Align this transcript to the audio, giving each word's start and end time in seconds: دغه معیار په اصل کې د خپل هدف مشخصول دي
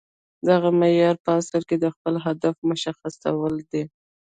دغه 0.49 0.69
معیار 0.79 1.15
په 1.25 1.29
اصل 1.39 1.61
کې 1.69 1.77
د 1.79 1.85
خپل 1.95 2.13
هدف 2.25 2.55
مشخصول 2.69 3.55
دي 3.71 3.83